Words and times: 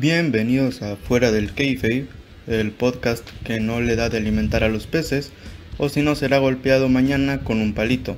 Bienvenidos 0.00 0.80
a 0.82 0.94
Fuera 0.94 1.32
del 1.32 1.52
Kayfabe, 1.52 2.06
el 2.46 2.70
podcast 2.70 3.28
que 3.42 3.58
no 3.58 3.80
le 3.80 3.96
da 3.96 4.08
de 4.08 4.18
alimentar 4.18 4.62
a 4.62 4.68
los 4.68 4.86
peces, 4.86 5.32
o 5.76 5.88
si 5.88 6.02
no 6.02 6.14
será 6.14 6.38
golpeado 6.38 6.88
mañana 6.88 7.40
con 7.40 7.60
un 7.60 7.74
palito. 7.74 8.16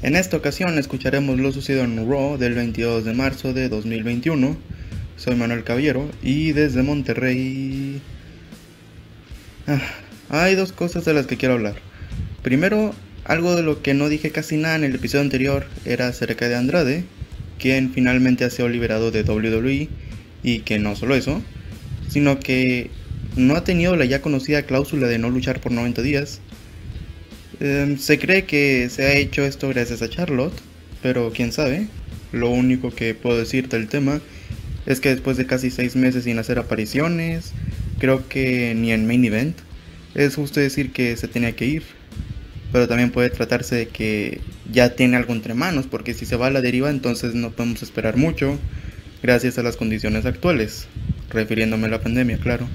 En 0.00 0.16
esta 0.16 0.38
ocasión 0.38 0.78
escucharemos 0.78 1.38
lo 1.38 1.52
sucedido 1.52 1.84
en 1.84 2.08
Raw 2.08 2.38
del 2.38 2.54
22 2.54 3.04
de 3.04 3.12
marzo 3.12 3.52
de 3.52 3.68
2021. 3.68 4.56
Soy 5.18 5.36
Manuel 5.36 5.64
Caballero 5.64 6.08
y 6.22 6.52
desde 6.52 6.82
Monterrey... 6.82 8.00
Ah, 9.66 9.82
hay 10.30 10.54
dos 10.54 10.72
cosas 10.72 11.04
de 11.04 11.12
las 11.12 11.26
que 11.26 11.36
quiero 11.36 11.56
hablar. 11.56 11.74
Primero, 12.42 12.94
algo 13.26 13.54
de 13.54 13.62
lo 13.62 13.82
que 13.82 13.92
no 13.92 14.08
dije 14.08 14.30
casi 14.30 14.56
nada 14.56 14.76
en 14.76 14.84
el 14.84 14.94
episodio 14.94 15.24
anterior 15.24 15.66
era 15.84 16.08
acerca 16.08 16.48
de 16.48 16.56
Andrade, 16.56 17.04
quien 17.58 17.92
finalmente 17.92 18.46
ha 18.46 18.50
sido 18.50 18.70
liberado 18.70 19.10
de 19.10 19.24
WWE 19.24 19.90
y 20.44 20.60
que 20.60 20.78
no 20.78 20.94
solo 20.94 21.16
eso, 21.16 21.42
sino 22.08 22.38
que 22.38 22.90
no 23.34 23.56
ha 23.56 23.64
tenido 23.64 23.96
la 23.96 24.04
ya 24.04 24.20
conocida 24.20 24.62
cláusula 24.62 25.08
de 25.08 25.18
no 25.18 25.30
luchar 25.30 25.60
por 25.60 25.72
90 25.72 26.02
días. 26.02 26.40
Em, 27.58 27.98
se 27.98 28.18
cree 28.18 28.44
que 28.44 28.88
se 28.90 29.04
ha 29.04 29.14
hecho 29.14 29.42
esto 29.42 29.68
gracias 29.68 30.02
a 30.02 30.08
Charlotte, 30.08 30.54
pero 31.02 31.32
quién 31.34 31.50
sabe. 31.50 31.88
Lo 32.30 32.50
único 32.50 32.90
que 32.90 33.14
puedo 33.14 33.38
decir 33.38 33.68
del 33.68 33.88
tema 33.88 34.20
es 34.86 35.00
que 35.00 35.08
después 35.08 35.36
de 35.36 35.46
casi 35.46 35.70
6 35.70 35.96
meses 35.96 36.24
sin 36.24 36.38
hacer 36.38 36.58
apariciones, 36.58 37.52
creo 37.98 38.28
que 38.28 38.74
ni 38.76 38.92
en 38.92 39.06
main 39.06 39.24
event, 39.24 39.56
es 40.14 40.34
justo 40.36 40.60
decir 40.60 40.92
que 40.92 41.16
se 41.16 41.26
tenía 41.26 41.56
que 41.56 41.66
ir. 41.66 41.82
Pero 42.70 42.88
también 42.88 43.10
puede 43.10 43.30
tratarse 43.30 43.76
de 43.76 43.88
que 43.88 44.40
ya 44.70 44.94
tiene 44.96 45.16
algo 45.16 45.32
entre 45.32 45.54
manos, 45.54 45.86
porque 45.86 46.12
si 46.12 46.26
se 46.26 46.36
va 46.36 46.48
a 46.48 46.50
la 46.50 46.60
deriva 46.60 46.90
entonces 46.90 47.34
no 47.34 47.50
podemos 47.52 47.82
esperar 47.82 48.16
mucho 48.16 48.58
gracias 49.24 49.56
a 49.56 49.62
las 49.62 49.78
condiciones 49.78 50.26
actuales, 50.26 50.86
refiriéndome 51.30 51.86
a 51.86 51.90
la 51.92 52.02
pandemia, 52.02 52.36
claro. 52.36 52.68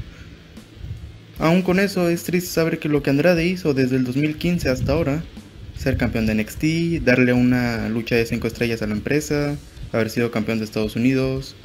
Aún 1.37 1.61
con 1.61 1.79
eso, 1.79 2.09
es 2.09 2.23
triste 2.23 2.49
saber 2.49 2.79
que 2.79 2.89
lo 2.89 3.03
que 3.03 3.11
Andrade 3.11 3.45
hizo 3.45 3.75
desde 3.75 3.97
el 3.97 4.03
2015 4.03 4.67
hasta 4.67 4.93
ahora, 4.93 5.23
ser 5.77 5.95
campeón 5.95 6.25
de 6.25 6.33
NXT, 6.33 7.05
darle 7.05 7.33
una 7.33 7.87
lucha 7.89 8.15
de 8.15 8.25
5 8.25 8.47
estrellas 8.47 8.81
a 8.81 8.87
la 8.87 8.93
empresa, 8.93 9.57
haber 9.91 10.09
sido 10.09 10.31
campeón 10.31 10.57
de 10.57 10.65
Estados 10.65 10.95
Unidos, 10.95 11.55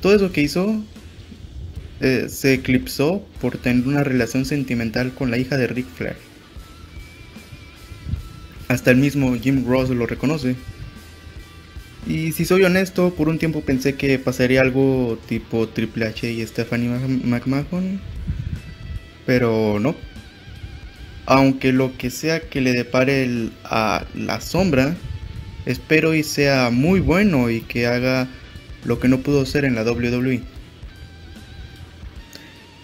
todo 0.00 0.16
eso 0.16 0.32
que 0.32 0.40
hizo 0.40 0.82
eh, 2.00 2.28
se 2.30 2.54
eclipsó 2.54 3.22
por 3.42 3.58
tener 3.58 3.86
una 3.86 4.04
relación 4.04 4.46
sentimental 4.46 5.12
con 5.12 5.30
la 5.30 5.36
hija 5.36 5.58
de 5.58 5.66
Rick 5.66 5.86
Flair. 5.86 6.16
Hasta 8.68 8.90
el 8.90 8.96
mismo 8.96 9.36
Jim 9.36 9.66
Ross 9.66 9.90
lo 9.90 10.06
reconoce. 10.06 10.56
Y 12.08 12.32
si 12.32 12.46
soy 12.46 12.64
honesto, 12.64 13.14
por 13.14 13.28
un 13.28 13.38
tiempo 13.38 13.60
pensé 13.60 13.94
que 13.94 14.18
pasaría 14.18 14.62
algo 14.62 15.18
tipo 15.28 15.68
Triple 15.68 16.06
H 16.06 16.32
y 16.32 16.46
Stephanie 16.46 16.88
McMahon. 16.88 18.00
Pero 19.26 19.78
no. 19.78 19.94
Aunque 21.26 21.70
lo 21.70 21.98
que 21.98 22.08
sea 22.08 22.40
que 22.40 22.62
le 22.62 22.72
depare 22.72 23.50
a 23.62 24.06
la 24.14 24.40
sombra, 24.40 24.96
espero 25.66 26.14
y 26.14 26.22
sea 26.22 26.70
muy 26.70 27.00
bueno 27.00 27.50
y 27.50 27.60
que 27.60 27.86
haga 27.86 28.26
lo 28.86 28.98
que 28.98 29.08
no 29.08 29.18
pudo 29.18 29.44
ser 29.44 29.66
en 29.66 29.74
la 29.74 29.82
WWE. 29.82 30.40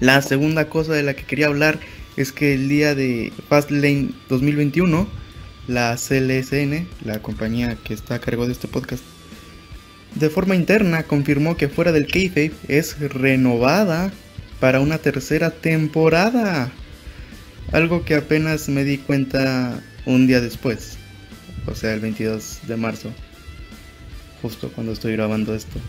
La 0.01 0.21
segunda 0.21 0.69
cosa 0.69 0.93
de 0.93 1.03
la 1.03 1.15
que 1.15 1.25
quería 1.25 1.47
hablar 1.47 1.81
es 2.19 2.31
que 2.31 2.53
el 2.53 2.69
día 2.69 2.95
de 2.95 3.33
Fastlane 3.49 4.11
2021, 4.29 5.09
la 5.67 5.97
CLSN, 5.97 6.87
la 7.05 7.21
compañía 7.21 7.77
que 7.77 7.95
está 7.95 8.17
a 8.17 8.21
cargo 8.21 8.47
de 8.47 8.53
este 8.53 8.69
podcast, 8.69 9.03
de 10.15 10.31
forma 10.31 10.55
interna 10.55 11.03
confirmó 11.03 11.57
que 11.57 11.69
fuera 11.69 11.93
del 11.93 12.07
kayfabe 12.07 12.53
es 12.69 12.99
renovada 13.01 14.13
para 14.61 14.81
una 14.81 14.99
tercera 14.99 15.51
temporada. 15.51 16.71
Algo 17.73 18.05
que 18.05 18.15
apenas 18.15 18.69
me 18.69 18.85
di 18.85 18.99
cuenta 18.99 19.83
un 20.07 20.27
día 20.27 20.41
después, 20.41 20.97
o 21.67 21.75
sea, 21.75 21.95
el 21.95 22.01
22 22.01 22.61
de 22.69 22.77
marzo, 22.77 23.11
justo 24.43 24.71
cuando 24.73 24.93
estoy 24.93 25.13
grabando 25.13 25.55
esto. 25.55 25.81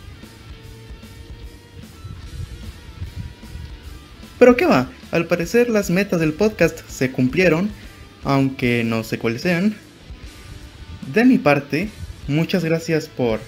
Pero 4.39 4.55
qué 4.55 4.65
va, 4.65 4.89
al 5.11 5.27
parecer 5.27 5.69
las 5.69 5.89
metas 5.89 6.19
del 6.19 6.33
podcast 6.33 6.79
se 6.89 7.11
cumplieron, 7.11 7.69
aunque 8.25 8.83
no 8.83 9.03
sé 9.03 9.17
cuáles 9.17 9.41
sean. 9.41 9.75
De 11.13 11.23
mi 11.23 11.37
parte, 11.37 11.89
muchas 12.27 12.65
gracias 12.65 13.07
por 13.07 13.39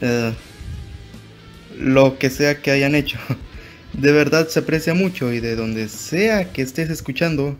eh, 0.00 0.32
lo 1.76 2.18
que 2.18 2.30
sea 2.30 2.60
que 2.62 2.70
hayan 2.70 2.94
hecho. 2.94 3.18
De 3.94 4.12
verdad 4.12 4.46
se 4.48 4.60
aprecia 4.60 4.92
mucho 4.92 5.32
y 5.32 5.40
de 5.40 5.56
donde 5.56 5.88
sea 5.88 6.52
que 6.52 6.60
estés 6.60 6.90
escuchando, 6.90 7.58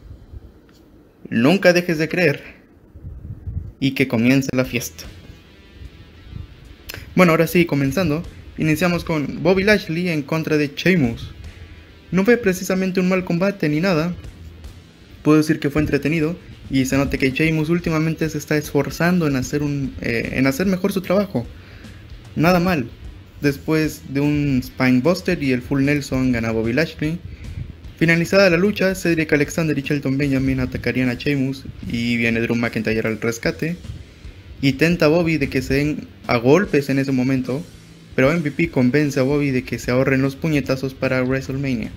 nunca 1.31 1.73
dejes 1.73 1.97
de 1.97 2.11
creer 2.11 2.43
y 3.81 3.93
que 3.93 4.07
comience 4.07 4.51
la 4.55 4.67
fiesta. 4.67 5.05
Bueno, 7.15 7.33
ahora 7.33 7.47
sí, 7.47 7.65
comenzando, 7.65 8.23
iniciamos 8.59 9.03
con 9.03 9.43
Bobby 9.43 9.65
Lashley 9.65 10.11
en 10.11 10.21
contra 10.21 10.59
de 10.59 10.73
Sheamus. 10.77 11.33
No 12.11 12.23
fue 12.27 12.37
precisamente 12.37 13.01
un 13.01 13.09
mal 13.09 13.25
combate 13.25 13.71
ni 13.71 13.81
nada, 13.81 14.15
puedo 15.27 15.39
decir 15.39 15.59
que 15.59 15.71
fue 15.71 15.83
entretenido 15.83 16.37
y 16.71 16.85
se 16.85 16.97
nota 16.97 17.19
que 17.19 17.33
Sheamus 17.33 17.69
últimamente 17.69 18.29
se 18.31 18.39
está 18.39 18.57
esforzando 18.57 19.27
en 19.27 19.35
hacer, 19.35 19.65
un, 19.65 19.93
eh, 20.01 20.35
en 20.35 20.47
hacer 20.47 20.69
mejor 20.69 20.93
su 20.93 21.01
trabajo. 21.01 21.45
Nada 22.37 22.61
mal. 22.61 22.89
Después 23.41 24.03
de 24.09 24.21
un 24.21 24.63
Spinebuster 24.63 25.43
y 25.43 25.51
el 25.51 25.63
Full 25.63 25.83
Nelson 25.83 26.31
gana 26.31 26.53
Bobby 26.53 26.73
Lashley. 26.75 27.19
Finalizada 27.99 28.49
la 28.51 28.57
lucha, 28.57 28.95
Cedric 28.95 29.33
Alexander 29.33 29.77
y 29.77 29.83
Shelton 29.83 30.17
Benjamin 30.17 30.61
atacarían 30.61 31.09
a 31.09 31.15
Sheamus 31.15 31.65
y 31.91 32.17
viene 32.19 32.41
Drew 32.41 32.55
McIntyre 32.55 33.09
al 33.09 33.21
rescate. 33.21 33.77
Y 34.63 34.75
tenta 34.75 35.07
a 35.07 35.09
Bobby 35.09 35.39
de 35.39 35.49
que 35.49 35.61
se 35.61 35.75
den 35.75 36.07
a 36.29 36.37
golpes 36.37 36.89
en 36.89 37.01
ese 37.01 37.11
momento, 37.11 37.67
pero 38.15 38.33
MVP 38.33 38.71
convence 38.71 39.19
a 39.19 39.25
Bobby 39.25 39.51
de 39.51 39.65
que 39.65 39.81
se 39.81 39.91
ahorren 39.91 40.23
los 40.23 40.37
puñetazos 40.37 40.95
para 40.95 41.25
WrestleMania. 41.25 41.91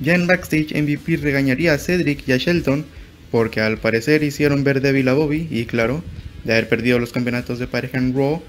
Ya 0.00 0.14
en 0.14 0.26
backstage, 0.26 0.74
MVP 0.74 1.16
regañaría 1.16 1.74
a 1.74 1.78
Cedric 1.78 2.26
y 2.28 2.32
a 2.32 2.36
Shelton 2.36 2.84
porque 3.30 3.60
al 3.60 3.78
parecer 3.78 4.22
hicieron 4.22 4.64
ver 4.64 4.80
débil 4.80 5.08
a 5.08 5.14
Bobby 5.14 5.48
y 5.50 5.66
claro, 5.66 6.02
de 6.44 6.52
haber 6.52 6.68
perdido 6.68 6.98
los 6.98 7.12
campeonatos 7.12 7.58
de 7.58 7.66
pareja 7.66 7.98
en 7.98 8.14
Raw 8.14 8.42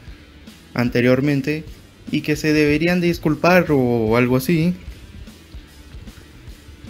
anteriormente 0.73 1.63
y 2.11 2.21
que 2.21 2.35
se 2.35 2.53
deberían 2.53 3.01
disculpar 3.01 3.65
o 3.69 4.15
algo 4.15 4.37
así. 4.37 4.73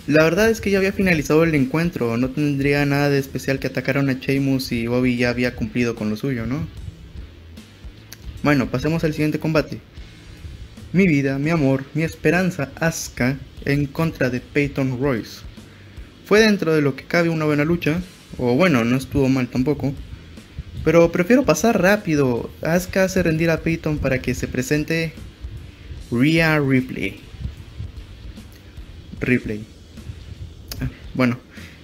La 0.08 0.24
verdad 0.24 0.50
es 0.50 0.59
que 0.59 0.72
ya 0.72 0.80
había 0.80 0.91
finalizado 0.91 1.44
el 1.44 1.53
encuentro, 1.56 2.18
no 2.18 2.30
tendría 2.30 2.86
nada 2.86 3.09
de 3.09 3.20
especial 3.20 3.59
que 3.59 3.68
atacaran 3.68 4.09
a 4.09 4.14
Sheamus 4.14 4.72
y 4.72 4.88
Bobby 4.88 5.18
ya 5.18 5.30
había 5.30 5.56
cumplido 5.56 5.96
con 5.96 6.09
lo 6.09 6.18
suyo, 6.18 6.46
¿no? 6.46 6.68
Bueno, 8.41 8.72
pasemos 8.72 9.03
al 9.03 9.14
siguiente 9.14 9.40
combate. 9.40 9.80
Mi 10.94 11.08
vida, 11.08 11.38
mi 11.38 11.52
amor, 11.52 11.86
mi 11.94 12.03
esperanza, 12.03 12.72
Asuka 12.76 13.38
en 13.66 13.86
contra 13.86 14.30
de 14.30 14.40
Peyton 14.40 15.00
Royce. 15.00 15.42
Fue 16.25 16.42
dentro 16.42 16.74
de 16.74 16.81
lo 16.81 16.96
que 16.96 17.06
cabe 17.06 17.30
una 17.30 17.46
buena 17.46 17.66
lucha, 17.66 18.02
o 18.38 18.56
bueno, 18.56 18.84
no 18.84 18.97
estuvo 18.97 19.28
mal 19.30 19.47
tampoco. 19.47 19.94
Pero 20.84 21.12
prefiero 21.12 21.44
pasar 21.44 21.81
rápido. 21.81 22.50
Asuka 22.62 23.03
hace 23.03 23.24
rendir 23.24 23.50
a 23.50 23.62
Peyton 23.62 23.97
para 23.97 24.22
que 24.22 24.34
se 24.34 24.47
presente 24.47 25.14
Rhea 26.12 26.59
Ripley. 26.59 27.20
Ripley. 29.20 29.66
Ah, 30.80 30.90
bueno, 31.14 31.38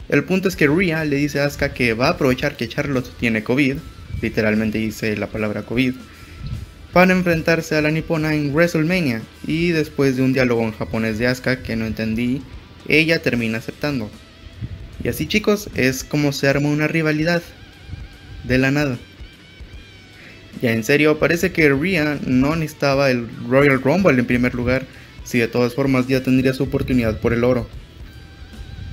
el 0.08 0.24
punto 0.24 0.48
es 0.48 0.56
que 0.56 0.68
Rhea 0.68 1.04
le 1.06 1.18
dice 1.18 1.40
a 1.40 1.46
Asuka 1.46 1.74
que 1.74 1.94
va 1.94 2.08
a 2.08 2.12
aprovechar 2.12 2.56
que 2.56 2.70
Charlotte 2.70 3.12
tiene 3.20 3.44
COVID, 3.44 3.78
literalmente 4.22 4.78
dice 4.78 5.18
la 5.18 5.28
palabra 5.28 5.64
COVID, 5.64 5.94
para 6.96 7.12
enfrentarse 7.12 7.76
a 7.76 7.82
la 7.82 7.92
nipona 7.92 8.36
en 8.36 8.54
WrestleMania. 8.54 9.22
Y 9.46 9.72
después 9.72 10.16
de 10.16 10.22
un 10.22 10.32
diálogo 10.32 10.62
en 10.62 10.72
japonés 10.72 11.20
de 11.20 11.28
Asuka 11.28 11.62
que 11.62 11.76
no 11.76 11.86
entendí, 11.86 12.42
ella 12.88 13.22
termina 13.22 13.58
aceptando. 13.58 14.10
Y 15.04 15.10
así 15.10 15.28
chicos, 15.28 15.70
es 15.76 16.06
como 16.06 16.32
se 16.32 16.48
arma 16.48 16.70
una 16.70 16.88
rivalidad 16.88 17.44
de 18.46 18.58
la 18.60 18.72
nada. 18.72 18.98
Ya 20.62 20.72
en 20.72 20.86
serio, 20.86 21.20
parece 21.20 21.52
que 21.52 21.68
Rhea 21.68 22.18
no 22.26 22.56
necesitaba 22.56 23.12
el 23.12 23.28
Royal 23.46 23.82
Rumble 23.82 24.18
en 24.18 24.26
primer 24.26 24.56
lugar, 24.56 24.86
si 25.26 25.38
de 25.38 25.50
todas 25.50 25.74
formas 25.76 26.08
ya 26.08 26.24
tendría 26.24 26.54
su 26.54 26.64
oportunidad 26.64 27.20
por 27.20 27.34
el 27.34 27.44
oro. 27.44 27.68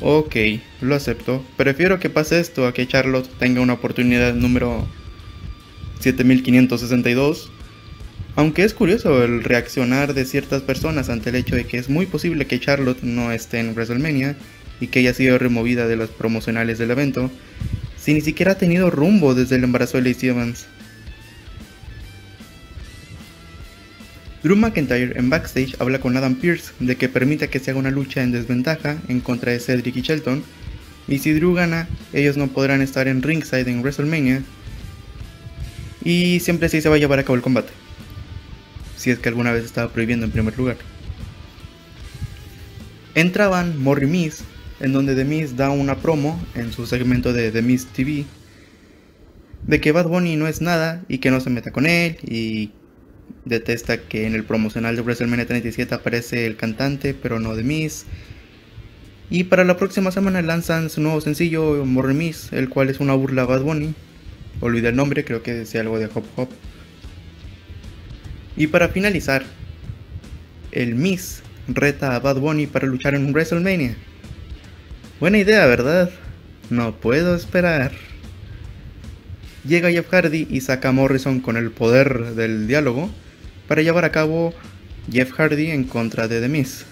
Ok, 0.00 0.34
lo 0.81 0.96
acepto. 0.96 1.46
Prefiero 1.56 2.00
que 2.00 2.10
pase 2.10 2.40
esto 2.40 2.66
a 2.66 2.75
que 2.75 2.88
Charlotte 2.88 3.31
tenga 3.38 3.60
una 3.60 3.75
oportunidad 3.75 4.34
número 4.34 4.88
7562. 6.00 7.51
Aunque 8.34 8.64
es 8.64 8.73
curioso 8.73 9.23
el 9.25 9.44
reaccionar 9.44 10.14
de 10.14 10.25
ciertas 10.25 10.62
personas 10.62 11.11
ante 11.11 11.31
el 11.31 11.37
hecho 11.37 11.55
de 11.55 11.67
que 11.67 11.79
es 11.79 11.90
muy 11.90 12.06
posible 12.06 12.46
que 12.46 12.58
Charlotte 12.58 13.02
no 13.02 13.31
esté 13.31 13.58
en 13.61 13.75
WrestleMania 13.75 14.37
y 14.81 14.87
que 14.87 15.00
haya 15.00 15.12
sido 15.12 15.38
removida 15.38 15.87
de 15.87 15.96
los 15.96 16.11
promocionales 16.11 16.79
del 16.79 16.90
evento, 16.90 17.31
si 17.99 18.14
ni 18.14 18.23
siquiera 18.23 18.52
ha 18.52 18.58
tenido 18.58 18.90
rumbo 18.90 19.34
desde 19.34 19.56
el 19.56 19.64
embarazo 19.64 19.99
de 20.00 20.08
Lacey 20.08 20.31
Evans. 20.31 20.67
Drew 24.43 24.56
McIntyre 24.56 25.17
en 25.17 25.31
backstage 25.31 25.76
habla 25.79 26.00
con 26.00 26.17
Adam 26.17 26.34
Pearce 26.34 26.73
de 26.81 26.96
que 26.96 27.08
permita 27.08 27.46
que 27.46 27.61
se 27.61 27.70
haga 27.70 27.79
una 27.79 27.93
lucha 27.93 28.23
en 28.23 28.32
desventaja 28.32 28.96
en 29.08 29.20
contra 29.20 29.52
de 29.52 29.61
Cedric 29.61 29.96
y 29.96 30.00
Shelton, 30.00 30.43
y 31.06 31.19
si 31.19 31.32
Drew 31.32 31.55
gana, 31.55 31.88
ellos 32.12 32.37
no 32.37 32.49
podrán 32.49 32.81
estar 32.82 33.06
en 33.06 33.23
ringside 33.23 33.69
en 33.69 33.82
WrestleMania, 33.82 34.43
y 36.02 36.40
siempre 36.40 36.67
así 36.67 36.81
se 36.81 36.88
va 36.88 36.96
a 36.96 36.99
llevar 36.99 37.20
a 37.20 37.23
cabo 37.23 37.37
el 37.37 37.43
combate, 37.43 37.73
si 39.02 39.10
es 39.10 39.19
que 39.19 39.28
alguna 39.28 39.50
vez 39.50 39.64
estaba 39.64 39.93
prohibiendo 39.93 40.25
en 40.25 40.31
primer 40.31 40.56
lugar. 40.56 40.76
Entraban 43.16 43.76
Morri 43.82 44.06
Miss, 44.06 44.44
en 44.78 44.93
donde 44.93 45.16
The 45.16 45.25
Miz 45.25 45.56
da 45.56 45.70
una 45.70 45.96
promo 45.96 46.40
en 46.54 46.72
su 46.72 46.87
segmento 46.87 47.32
de 47.32 47.50
The 47.50 47.62
Miz 47.62 47.87
TV, 47.87 48.26
de 49.66 49.81
que 49.81 49.90
Bad 49.90 50.06
Bunny 50.06 50.37
no 50.37 50.46
es 50.46 50.60
nada 50.60 51.02
y 51.08 51.19
que 51.19 51.32
no 51.32 51.40
se 51.40 51.50
meta 51.50 51.72
con 51.72 51.87
él 51.87 52.16
y 52.22 52.70
detesta 53.44 53.99
que 53.99 54.25
en 54.28 54.37
el 54.37 54.44
promocional 54.44 54.94
de 54.94 55.02
WrestleMania 55.02 55.46
37 55.46 55.96
aparece 55.96 56.46
el 56.46 56.56
cantante, 56.56 57.12
pero 57.12 57.40
no 57.40 57.56
de 57.56 57.64
Miss. 57.64 58.06
Y 59.31 59.44
para 59.44 59.64
la 59.64 59.76
próxima 59.78 60.12
semana 60.12 60.43
lanzan 60.43 60.90
su 60.90 61.00
nuevo 61.00 61.20
sencillo, 61.20 61.84
More 61.84 62.14
Miss, 62.14 62.52
el 62.52 62.69
cual 62.69 62.88
es 62.88 63.00
una 63.00 63.14
burla 63.14 63.43
a 63.43 63.46
Bad 63.46 63.62
Bunny. 63.62 63.94
Olvidé 64.60 64.90
el 64.90 64.96
nombre, 64.96 65.25
creo 65.25 65.43
que 65.43 65.55
decía 65.55 65.81
algo 65.81 65.98
de 65.98 66.06
Hop 66.06 66.25
Hop. 66.37 66.50
Y 68.56 68.66
para 68.66 68.88
finalizar, 68.88 69.44
el 70.72 70.94
Miss 70.94 71.43
reta 71.69 72.14
a 72.14 72.20
Bad 72.20 72.38
Bunny 72.38 72.66
para 72.66 72.87
luchar 72.87 73.14
en 73.14 73.32
WrestleMania. 73.32 73.96
Buena 75.20 75.38
idea, 75.38 75.64
¿verdad? 75.66 76.10
No 76.69 76.96
puedo 76.96 77.34
esperar. 77.34 77.93
Llega 79.66 79.90
Jeff 79.90 80.08
Hardy 80.10 80.46
y 80.50 80.60
saca 80.60 80.88
a 80.88 80.93
Morrison 80.93 81.40
con 81.40 81.56
el 81.56 81.70
poder 81.70 82.34
del 82.34 82.66
diálogo 82.66 83.10
para 83.69 83.82
llevar 83.82 84.04
a 84.04 84.12
cabo 84.12 84.52
Jeff 85.10 85.32
Hardy 85.32 85.70
en 85.70 85.84
contra 85.84 86.28
de 86.28 86.40
The 86.40 86.48
Miz. 86.48 86.84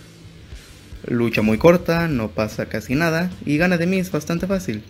Lucha 1.09 1.43
muy 1.43 1.59
corta, 1.59 2.09
no 2.09 2.31
pasa 2.31 2.67
casi 2.67 2.95
nada 2.95 3.31
y 3.45 3.57
gana 3.57 3.79
The 3.79 3.87
Miz 3.87 4.11
bastante 4.11 4.47
fácil. 4.47 4.83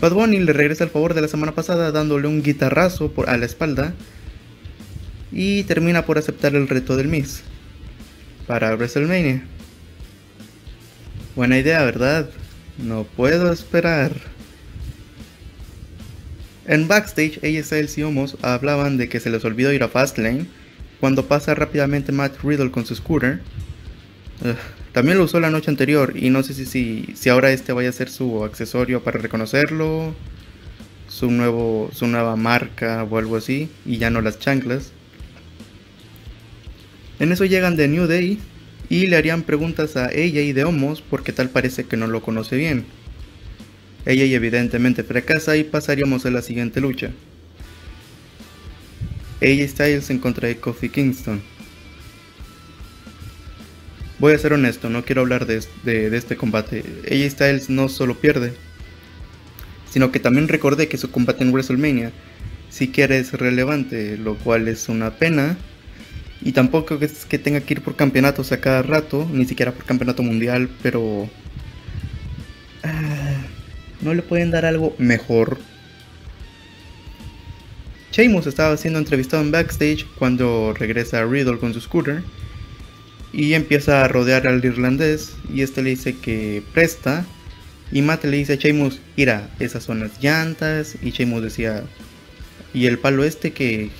Bad 0.00 0.12
Bunny 0.12 0.40
le 0.40 0.52
regresa 0.52 0.84
el 0.84 0.90
favor 0.90 1.14
de 1.14 1.22
la 1.22 1.28
semana 1.28 1.54
pasada 1.54 1.92
dándole 1.92 2.28
un 2.28 2.42
guitarrazo 2.42 3.12
por 3.12 3.30
a 3.30 3.36
la 3.36 3.46
espalda 3.46 3.94
y 5.32 5.64
termina 5.64 6.04
por 6.04 6.18
aceptar 6.18 6.54
el 6.54 6.68
reto 6.68 6.96
del 6.96 7.08
Miz 7.08 7.42
para 8.46 8.74
WrestleMania. 8.74 9.42
Buena 11.36 11.58
idea, 11.58 11.84
¿verdad? 11.84 12.30
No 12.78 13.04
puedo 13.04 13.52
esperar. 13.52 14.12
En 16.66 16.88
backstage, 16.88 17.38
Styles 17.64 17.96
y 17.96 18.02
Homos 18.02 18.36
hablaban 18.42 18.96
de 18.96 19.08
que 19.08 19.20
se 19.20 19.30
les 19.30 19.44
olvidó 19.44 19.72
ir 19.72 19.82
a 19.82 19.88
Fastlane 19.88 20.46
cuando 21.00 21.26
pasa 21.26 21.54
rápidamente 21.54 22.12
Matt 22.12 22.42
Riddle 22.42 22.70
con 22.70 22.84
su 22.84 22.94
scooter. 22.94 23.40
también 24.92 25.18
lo 25.18 25.24
usó 25.24 25.40
la 25.40 25.50
noche 25.50 25.70
anterior 25.70 26.12
y 26.16 26.30
no 26.30 26.42
sé 26.42 26.54
si, 26.54 26.66
si, 26.66 27.08
si, 27.14 27.28
ahora 27.28 27.52
este 27.52 27.72
vaya 27.72 27.88
a 27.88 27.92
ser 27.92 28.10
su 28.10 28.44
accesorio 28.44 29.02
para 29.02 29.18
reconocerlo, 29.18 30.14
su, 31.08 31.30
nuevo, 31.30 31.90
su 31.92 32.06
nueva 32.06 32.36
marca 32.36 33.04
o 33.04 33.18
algo 33.18 33.36
así, 33.36 33.70
y 33.86 33.98
ya 33.98 34.10
no 34.10 34.20
las 34.20 34.38
chanclas. 34.38 34.92
En 37.20 37.32
eso 37.32 37.44
llegan 37.44 37.76
de 37.76 37.88
New 37.88 38.06
Day 38.06 38.38
y 38.88 39.06
le 39.06 39.16
harían 39.16 39.42
preguntas 39.42 39.96
a 39.96 40.12
ella 40.12 40.40
y 40.40 40.52
de 40.52 40.64
Homos 40.64 41.02
porque 41.02 41.32
tal 41.32 41.50
parece 41.50 41.84
que 41.84 41.96
no 41.96 42.06
lo 42.06 42.22
conoce 42.22 42.56
bien. 42.56 42.84
Ella 44.06 44.24
evidentemente 44.24 45.04
fracasa 45.04 45.56
y 45.56 45.64
pasaríamos 45.64 46.24
a 46.24 46.30
la 46.30 46.42
siguiente 46.42 46.80
lucha. 46.80 47.10
AJ 49.42 49.68
Styles 49.68 50.10
en 50.10 50.18
contra 50.18 50.48
de 50.48 50.56
Kofi 50.56 50.88
Kingston. 50.88 51.40
Voy 54.18 54.32
a 54.32 54.38
ser 54.38 54.52
honesto, 54.52 54.90
no 54.90 55.04
quiero 55.04 55.20
hablar 55.20 55.46
de, 55.46 55.60
este 56.16 56.36
combate. 56.36 56.82
AJ 57.08 57.30
Styles 57.30 57.70
no 57.70 57.88
solo 57.88 58.18
pierde, 58.18 58.52
sino 59.90 60.10
que 60.10 60.18
también 60.18 60.48
recordé 60.48 60.88
que 60.88 60.96
su 60.96 61.10
combate 61.10 61.44
en 61.44 61.52
WrestleMania 61.52 62.10
siquiera 62.68 63.16
es 63.16 63.32
relevante, 63.32 64.16
lo 64.16 64.34
cual 64.36 64.66
es 64.66 64.88
una 64.88 65.10
pena. 65.10 65.56
Y 66.40 66.52
tampoco 66.52 66.98
es 67.00 67.24
que 67.24 67.38
tenga 67.38 67.60
que 67.60 67.74
ir 67.74 67.82
por 67.82 67.96
campeonatos 67.96 68.52
a 68.52 68.60
cada 68.60 68.82
rato, 68.82 69.28
ni 69.32 69.44
siquiera 69.44 69.72
por 69.72 69.84
campeonato 69.84 70.22
mundial, 70.22 70.70
pero... 70.82 71.28
Ah, 72.82 73.36
¿No 74.00 74.14
le 74.14 74.22
pueden 74.22 74.50
dar 74.50 74.64
algo 74.64 74.94
mejor? 74.98 75.58
Sheamus 78.12 78.46
estaba 78.46 78.76
siendo 78.76 78.98
entrevistado 78.98 79.42
en 79.42 79.50
backstage 79.50 80.06
cuando 80.18 80.74
regresa 80.76 81.24
Riddle 81.24 81.58
con 81.58 81.74
su 81.74 81.80
scooter 81.80 82.22
y 83.32 83.54
empieza 83.54 84.04
a 84.04 84.08
rodear 84.08 84.46
al 84.46 84.64
irlandés 84.64 85.36
y 85.52 85.62
este 85.62 85.82
le 85.82 85.90
dice 85.90 86.16
que 86.16 86.62
presta 86.72 87.26
y 87.92 88.02
Matt 88.02 88.24
le 88.24 88.36
dice 88.36 88.54
a 88.54 88.56
Sheamus, 88.56 89.00
mira, 89.16 89.50
esas 89.60 89.84
son 89.84 90.00
las 90.00 90.22
llantas 90.22 90.96
y 91.00 91.10
Sheamus 91.10 91.42
decía, 91.42 91.84
y 92.74 92.86
el 92.86 92.98
palo 92.98 93.24
este 93.24 93.52
que 93.52 93.90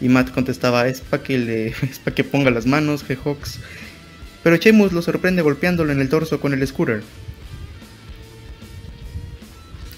y 0.00 0.08
Matt 0.08 0.30
contestaba, 0.30 0.88
es 0.88 1.00
para 1.00 1.22
que 1.22 1.38
le 1.38 1.66
es 1.82 1.98
para 1.98 2.14
que 2.14 2.24
ponga 2.24 2.50
las 2.50 2.66
manos, 2.66 3.04
jejox. 3.04 3.58
Pero 4.42 4.56
Sheamus 4.56 4.92
lo 4.92 5.02
sorprende 5.02 5.42
golpeándolo 5.42 5.92
en 5.92 6.00
el 6.00 6.08
torso 6.08 6.40
con 6.40 6.54
el 6.54 6.66
scooter. 6.66 7.02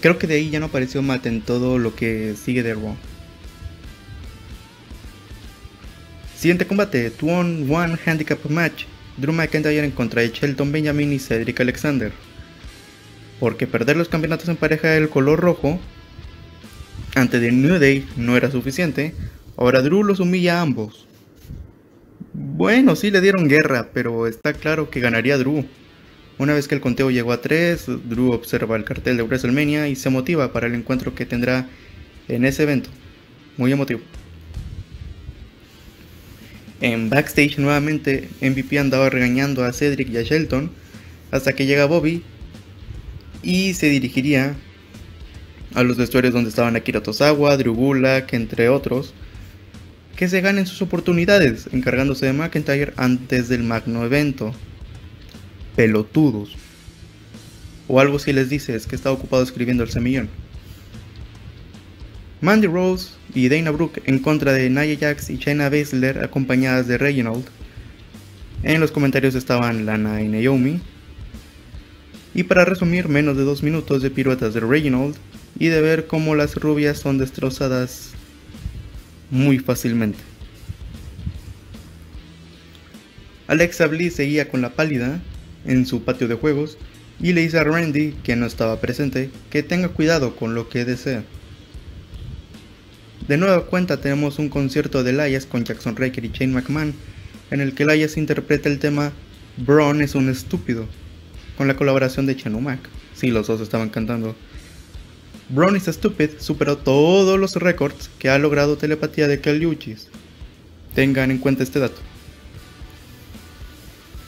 Creo 0.00 0.18
que 0.18 0.26
de 0.26 0.34
ahí 0.34 0.50
ya 0.50 0.58
no 0.58 0.66
apareció 0.66 1.00
Matt 1.00 1.26
en 1.26 1.42
todo 1.42 1.78
lo 1.78 1.94
que 1.94 2.34
sigue 2.42 2.64
de 2.64 2.74
Raw. 2.74 2.96
Siguiente 6.36 6.66
combate, 6.66 7.10
2 7.10 7.22
on 7.22 7.70
1 7.70 7.98
Handicap 8.04 8.44
Match. 8.46 8.86
Drew 9.16 9.32
McIntyre 9.32 9.84
en 9.84 9.90
contra 9.90 10.22
de 10.22 10.30
Shelton 10.30 10.72
Benjamin 10.72 11.12
y 11.12 11.18
Cedric 11.18 11.60
Alexander. 11.60 12.12
Porque 13.38 13.66
perder 13.66 13.96
los 13.96 14.08
campeonatos 14.08 14.48
en 14.48 14.56
pareja 14.56 14.88
del 14.88 15.08
color 15.08 15.38
rojo 15.38 15.78
ante 17.14 17.38
The 17.40 17.52
New 17.52 17.78
Day 17.78 18.08
no 18.16 18.36
era 18.36 18.50
suficiente, 18.50 19.14
ahora 19.56 19.82
Drew 19.82 20.02
los 20.04 20.20
humilla 20.20 20.58
a 20.58 20.62
ambos. 20.62 21.06
Bueno, 22.32 22.96
sí 22.96 23.10
le 23.10 23.20
dieron 23.20 23.48
guerra, 23.48 23.90
pero 23.92 24.26
está 24.26 24.52
claro 24.52 24.90
que 24.90 25.00
ganaría 25.00 25.38
Drew. 25.38 25.66
Una 26.38 26.54
vez 26.54 26.66
que 26.66 26.74
el 26.74 26.80
conteo 26.80 27.10
llegó 27.10 27.32
a 27.32 27.40
3, 27.40 27.86
Drew 28.08 28.32
observa 28.32 28.76
el 28.76 28.84
cartel 28.84 29.16
de 29.16 29.22
WrestleMania 29.22 29.88
y 29.88 29.96
se 29.96 30.10
motiva 30.10 30.52
para 30.52 30.66
el 30.66 30.74
encuentro 30.74 31.14
que 31.14 31.26
tendrá 31.26 31.68
en 32.28 32.44
ese 32.44 32.62
evento. 32.62 32.90
Muy 33.56 33.70
emotivo. 33.70 34.00
En 36.80 37.10
backstage 37.10 37.58
nuevamente, 37.58 38.28
MVP 38.40 38.78
andaba 38.78 39.08
regañando 39.08 39.64
a 39.64 39.72
Cedric 39.72 40.08
y 40.08 40.16
a 40.16 40.22
Shelton 40.22 40.70
hasta 41.30 41.52
que 41.52 41.66
llega 41.66 41.86
Bobby 41.86 42.24
y 43.42 43.74
se 43.74 43.88
dirigiría 43.88 44.56
a 45.74 45.82
los 45.82 45.96
vestuarios 45.96 46.34
donde 46.34 46.50
estaban 46.50 46.76
Akira 46.76 47.02
Tosawa, 47.02 47.56
Drew 47.56 47.74
Gulak, 47.74 48.32
entre 48.32 48.68
otros, 48.68 49.14
que 50.16 50.28
se 50.28 50.40
ganen 50.40 50.66
sus 50.66 50.82
oportunidades 50.82 51.68
encargándose 51.72 52.26
de 52.26 52.32
McIntyre 52.32 52.92
antes 52.96 53.48
del 53.48 53.62
magno 53.62 54.04
evento 54.04 54.54
pelotudos. 55.76 56.56
O 57.88 58.00
algo 58.00 58.18
si 58.18 58.32
les 58.32 58.48
dices 58.48 58.86
que 58.86 58.96
está 58.96 59.10
ocupado 59.10 59.42
escribiendo 59.42 59.82
el 59.82 59.90
semillón. 59.90 60.28
Mandy 62.40 62.66
Rose 62.66 63.10
y 63.34 63.48
Dana 63.48 63.70
Brooke 63.70 64.02
en 64.04 64.18
contra 64.18 64.52
de 64.52 64.68
Nia 64.68 64.96
Jax 64.98 65.30
y 65.30 65.38
China 65.38 65.70
Baszler 65.70 66.22
acompañadas 66.24 66.88
de 66.88 66.98
Reginald. 66.98 67.44
En 68.62 68.80
los 68.80 68.92
comentarios 68.92 69.34
estaban 69.34 69.86
Lana 69.86 70.22
y 70.22 70.28
Naomi. 70.28 70.80
Y 72.34 72.44
para 72.44 72.64
resumir, 72.64 73.08
menos 73.08 73.36
de 73.36 73.44
dos 73.44 73.62
minutos 73.62 74.02
de 74.02 74.10
piruetas 74.10 74.54
de 74.54 74.60
Reginald 74.60 75.14
y 75.58 75.68
de 75.68 75.80
ver 75.80 76.06
cómo 76.06 76.34
las 76.34 76.56
rubias 76.56 76.98
son 76.98 77.18
destrozadas 77.18 78.12
muy 79.32 79.58
fácilmente. 79.58 80.18
Alexa 83.48 83.86
Bliss 83.86 84.14
seguía 84.14 84.48
con 84.48 84.60
la 84.60 84.74
pálida 84.74 85.20
en 85.64 85.86
su 85.86 86.04
patio 86.04 86.28
de 86.28 86.34
juegos 86.34 86.76
y 87.18 87.32
le 87.32 87.40
dice 87.40 87.58
a 87.58 87.64
Randy, 87.64 88.12
que 88.22 88.36
no 88.36 88.46
estaba 88.46 88.80
presente, 88.80 89.30
que 89.50 89.62
tenga 89.62 89.88
cuidado 89.88 90.36
con 90.36 90.54
lo 90.54 90.68
que 90.68 90.84
desea. 90.84 91.24
De 93.26 93.38
nueva 93.38 93.66
cuenta 93.66 94.00
tenemos 94.00 94.38
un 94.38 94.50
concierto 94.50 95.02
de 95.02 95.10
Elias 95.10 95.46
con 95.46 95.64
Jackson 95.64 95.96
Raker 95.96 96.24
y 96.24 96.30
Shane 96.30 96.52
McMahon, 96.52 96.92
en 97.50 97.60
el 97.60 97.74
que 97.74 97.84
Elias 97.84 98.18
interpreta 98.18 98.68
el 98.68 98.78
tema 98.78 99.12
Braun 99.56 100.02
es 100.02 100.14
un 100.14 100.28
estúpido, 100.28 100.86
con 101.56 101.68
la 101.68 101.76
colaboración 101.76 102.26
de 102.26 102.36
Chen 102.36 102.62
Mac. 102.62 102.80
Sí, 103.14 103.30
los 103.30 103.46
dos 103.46 103.62
estaban 103.62 103.88
cantando. 103.88 104.36
Braun 105.52 105.76
is 105.76 105.84
Stupid 105.84 106.30
superó 106.38 106.78
todos 106.78 107.38
los 107.38 107.56
récords 107.56 108.08
que 108.18 108.30
ha 108.30 108.38
logrado 108.38 108.78
telepatía 108.78 109.28
de 109.28 109.66
Uchis. 109.66 110.08
Tengan 110.94 111.30
en 111.30 111.36
cuenta 111.36 111.62
este 111.62 111.78
dato. 111.78 112.00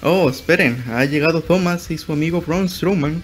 Oh, 0.02 0.28
esperen, 0.28 0.84
ha 0.86 1.02
llegado 1.06 1.40
Thomas 1.40 1.90
y 1.90 1.96
su 1.96 2.12
amigo 2.12 2.42
Braun 2.42 2.68
Strowman, 2.68 3.22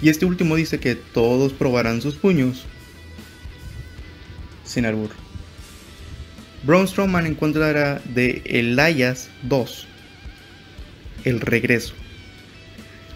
y 0.00 0.08
este 0.08 0.24
último 0.24 0.56
dice 0.56 0.80
que 0.80 0.94
todos 0.94 1.52
probarán 1.52 2.00
sus 2.00 2.14
puños. 2.14 2.64
Sin 4.64 4.86
albur. 4.86 5.10
Braun 6.62 6.88
Strowman 6.88 7.26
en 7.26 7.34
contra 7.34 8.00
de 8.14 8.40
Elias 8.46 9.28
2. 9.42 9.86
El 11.24 11.42
regreso. 11.42 11.92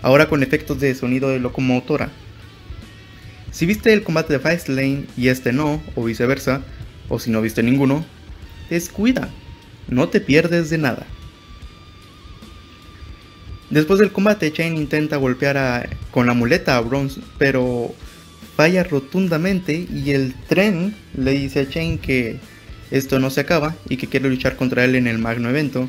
Ahora 0.02 0.28
con 0.28 0.42
efectos 0.42 0.78
de 0.78 0.94
sonido 0.94 1.30
de 1.30 1.40
locomotora. 1.40 2.10
Si 3.50 3.66
viste 3.66 3.92
el 3.92 4.02
combate 4.02 4.34
de 4.34 4.38
Fastlane 4.38 5.06
y 5.16 5.28
este 5.28 5.52
no, 5.52 5.82
o 5.96 6.04
viceversa, 6.04 6.62
o 7.08 7.18
si 7.18 7.30
no 7.30 7.42
viste 7.42 7.62
ninguno, 7.62 8.04
descuida, 8.68 9.28
no 9.88 10.08
te 10.08 10.20
pierdes 10.20 10.70
de 10.70 10.78
nada. 10.78 11.06
Después 13.70 14.00
del 14.00 14.12
combate, 14.12 14.52
Chain 14.52 14.76
intenta 14.76 15.16
golpear 15.16 15.96
con 16.10 16.26
la 16.26 16.34
muleta 16.34 16.76
a 16.76 16.80
Bronze, 16.80 17.20
pero 17.38 17.94
falla 18.56 18.82
rotundamente 18.82 19.86
y 19.92 20.10
el 20.10 20.34
tren 20.48 20.94
le 21.16 21.32
dice 21.32 21.60
a 21.60 21.68
Chain 21.68 21.98
que 21.98 22.38
esto 22.90 23.20
no 23.20 23.30
se 23.30 23.40
acaba 23.40 23.76
y 23.88 23.96
que 23.96 24.08
quiere 24.08 24.28
luchar 24.28 24.56
contra 24.56 24.84
él 24.84 24.96
en 24.96 25.06
el 25.06 25.18
magno 25.18 25.48
evento. 25.48 25.88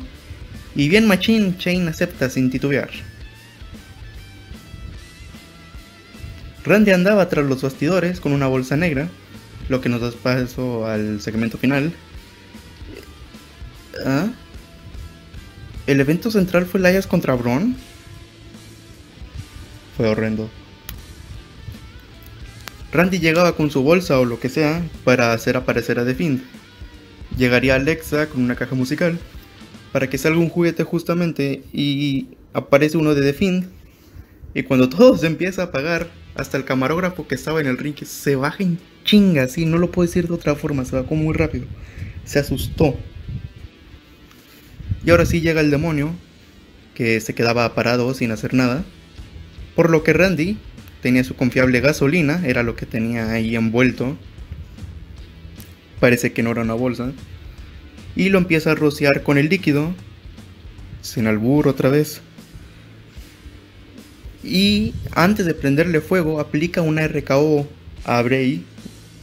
Y 0.74 0.88
bien 0.88 1.06
Machine, 1.06 1.56
Chain 1.58 1.88
acepta 1.88 2.30
sin 2.30 2.50
titubear. 2.50 2.90
Randy 6.64 6.92
andaba 6.92 7.28
tras 7.28 7.44
los 7.46 7.62
bastidores 7.62 8.20
con 8.20 8.32
una 8.32 8.46
bolsa 8.46 8.76
negra, 8.76 9.08
lo 9.68 9.80
que 9.80 9.88
nos 9.88 10.00
da 10.00 10.10
paso 10.10 10.86
al 10.86 11.20
segmento 11.20 11.58
final. 11.58 11.92
¿Ah? 14.04 14.28
¿El 15.86 16.00
evento 16.00 16.30
central 16.30 16.66
fue 16.66 16.78
Elias 16.78 17.06
contra 17.06 17.34
Braun? 17.34 17.76
Fue 19.96 20.08
horrendo. 20.08 20.48
Randy 22.92 23.18
llegaba 23.18 23.56
con 23.56 23.70
su 23.70 23.82
bolsa 23.82 24.20
o 24.20 24.24
lo 24.24 24.38
que 24.38 24.48
sea 24.48 24.82
para 25.02 25.32
hacer 25.32 25.56
aparecer 25.56 25.98
a 25.98 26.04
The 26.04 26.14
Fiend. 26.14 26.42
Llegaría 27.36 27.74
Alexa 27.74 28.28
con 28.28 28.42
una 28.42 28.54
caja 28.54 28.74
musical 28.74 29.18
para 29.92 30.08
que 30.08 30.18
salga 30.18 30.38
un 30.38 30.48
juguete 30.48 30.84
justamente 30.84 31.64
y 31.72 32.28
aparece 32.52 32.98
uno 32.98 33.14
de 33.14 33.22
The 33.22 33.32
Fiend. 33.32 33.68
Y 34.54 34.62
cuando 34.62 34.88
todo 34.90 35.16
se 35.16 35.26
empieza 35.26 35.62
a 35.62 35.64
apagar, 35.66 36.08
hasta 36.34 36.56
el 36.56 36.64
camarógrafo 36.64 37.26
que 37.26 37.34
estaba 37.34 37.60
en 37.60 37.66
el 37.66 37.78
ring 37.78 37.96
se 38.04 38.36
baja 38.36 38.62
en 38.62 38.78
chinga, 39.04 39.44
así, 39.44 39.66
no 39.66 39.78
lo 39.78 39.90
puedo 39.90 40.06
decir 40.06 40.28
de 40.28 40.34
otra 40.34 40.54
forma, 40.54 40.84
se 40.84 40.96
bajó 40.96 41.14
muy 41.14 41.34
rápido. 41.34 41.66
Se 42.24 42.38
asustó. 42.38 42.96
Y 45.04 45.10
ahora 45.10 45.26
sí 45.26 45.40
llega 45.40 45.60
el 45.60 45.70
demonio, 45.70 46.14
que 46.94 47.20
se 47.20 47.34
quedaba 47.34 47.74
parado 47.74 48.14
sin 48.14 48.30
hacer 48.30 48.54
nada. 48.54 48.84
Por 49.74 49.90
lo 49.90 50.04
que 50.04 50.12
Randy 50.12 50.56
tenía 51.00 51.24
su 51.24 51.34
confiable 51.34 51.80
gasolina, 51.80 52.42
era 52.46 52.62
lo 52.62 52.76
que 52.76 52.86
tenía 52.86 53.30
ahí 53.30 53.56
envuelto. 53.56 54.16
Parece 56.00 56.32
que 56.32 56.42
no 56.42 56.50
era 56.50 56.62
una 56.62 56.74
bolsa. 56.74 57.12
Y 58.14 58.28
lo 58.28 58.38
empieza 58.38 58.72
a 58.72 58.74
rociar 58.74 59.22
con 59.22 59.38
el 59.38 59.48
líquido. 59.48 59.94
Sin 61.00 61.26
albur 61.26 61.66
otra 61.66 61.88
vez. 61.88 62.20
Y 64.42 64.92
antes 65.12 65.46
de 65.46 65.54
prenderle 65.54 66.00
fuego, 66.00 66.40
aplica 66.40 66.82
una 66.82 67.06
RKO 67.06 67.66
a 68.04 68.22
Bray. 68.22 68.64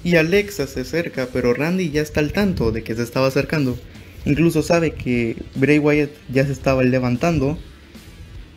Y 0.04 0.16
Alexa 0.16 0.66
se 0.66 0.82
acerca, 0.82 1.28
pero 1.32 1.54
Randy 1.54 1.92
ya 1.92 2.02
está 2.02 2.22
al 2.22 2.32
tanto 2.32 2.72
de 2.72 2.84
que 2.84 2.96
se 2.96 3.04
estaba 3.04 3.28
acercando. 3.28 3.78
Incluso 4.26 4.62
sabe 4.64 4.92
que 4.92 5.36
Bray 5.56 5.80
Wyatt 5.80 6.12
ya 6.32 6.46
se 6.46 6.54
estaba 6.54 6.84
levantando. 6.84 7.58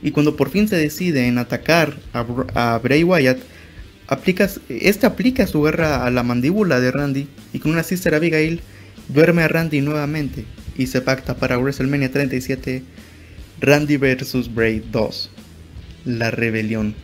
Y 0.03 0.13
cuando 0.13 0.37
por 0.37 0.51
fin 0.51 0.69
se 0.69 0.77
decide 0.77 1.27
en 1.27 1.39
atacar 1.39 1.97
a, 2.13 2.79
Bray 2.79 3.03
Wyatt, 3.05 3.39
este 4.69 5.07
aplica 5.07 5.47
su 5.47 5.63
guerra 5.63 6.05
a 6.05 6.11
la 6.11 6.23
mandíbula 6.23 6.81
de 6.81 6.91
Randy 6.91 7.29
y 7.53 7.61
con 7.61 7.73
una 7.73 7.83
Sister 7.83 8.15
Abigail 8.15 8.61
duerme 9.09 9.43
a 9.43 9.49
Randy 9.49 9.81
nuevamente 9.81 10.45
y 10.77 10.89
se 10.89 11.01
pacta 11.01 11.37
para 11.37 11.57
WrestleMania 11.57 12.11
37 12.11 12.83
Randy 13.61 13.97
vs 13.97 14.53
Bray 14.53 14.83
2 14.91 15.31
la 16.05 16.31
rebelión. 16.31 16.95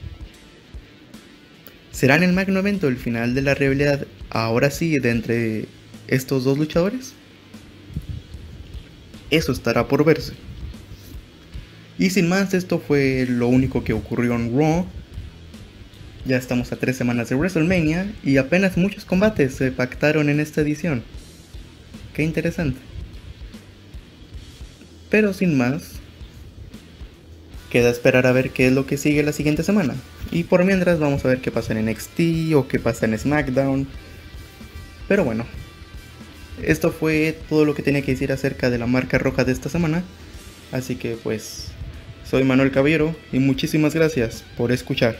¿Será 1.93 2.17
en 2.17 2.23
el 2.23 2.33
magno 2.33 2.61
evento 2.61 2.89
el 2.89 2.97
final 2.97 3.35
de 3.35 3.43
la 3.43 3.55
rivalidad 3.55 4.07
ahora 4.31 4.71
sí 4.71 4.99
de 4.99 5.11
entre 5.11 5.65
estos 6.07 6.45
dos 6.45 6.57
luchadores? 6.59 7.13
Eso 9.31 9.53
estará 9.53 9.89
por 9.89 10.05
verse. 10.05 10.33
Y 11.99 12.11
sin 12.11 12.29
más, 12.29 12.55
esto 12.55 12.79
fue 12.79 13.27
lo 13.29 13.49
único 13.49 13.83
que 13.83 13.93
ocurrió 13.93 14.37
en 14.37 14.57
Raw. 14.57 14.87
Ya 16.25 16.37
estamos 16.37 16.71
a 16.73 16.77
tres 16.77 16.97
semanas 16.97 17.29
de 17.29 17.35
WrestleMania 17.35 18.13
y 18.23 18.37
apenas 18.37 18.77
muchos 18.77 19.05
combates 19.05 19.55
se 19.55 19.73
pactaron 19.73 20.29
en 20.29 20.41
esta 20.41 20.61
edición. 20.61 21.03
Qué 22.15 22.23
interesante. 22.23 22.79
Pero 25.11 25.33
sin 25.33 25.57
más, 25.57 25.98
Queda 27.71 27.91
esperar 27.91 28.27
a 28.27 28.33
ver 28.33 28.51
qué 28.51 28.69
es 28.69 28.73
lo 28.73 28.87
que 28.87 28.97
sigue 28.97 29.23
la 29.23 29.33
siguiente 29.33 29.63
semana. 29.63 29.95
Y 30.31 30.45
por 30.45 30.65
mientras 30.65 30.99
vamos 30.99 31.25
a 31.25 31.29
ver 31.29 31.41
qué 31.41 31.51
pasa 31.51 31.73
en 31.73 31.87
NXT 31.87 32.55
o 32.55 32.67
qué 32.67 32.79
pasa 32.79 33.07
en 33.07 33.19
SmackDown. 33.19 33.87
Pero 35.07 35.25
bueno, 35.25 35.45
esto 36.63 36.91
fue 36.91 37.39
todo 37.49 37.65
lo 37.65 37.75
que 37.75 37.83
tenía 37.83 38.03
que 38.03 38.13
decir 38.13 38.33
acerca 38.33 38.71
de 38.71 38.79
la 38.79 38.87
marca 38.87 39.19
roja 39.19 39.45
de 39.45 39.53
esta 39.53 39.69
semana. 39.69 40.03
Así 40.73 40.97
que 40.97 41.17
pues, 41.23 41.69
soy 42.29 42.45
Manuel 42.45 42.71
Caballero 42.71 43.15
y 43.33 43.39
muchísimas 43.39 43.95
gracias 43.95 44.45
por 44.57 44.73
escuchar. 44.73 45.17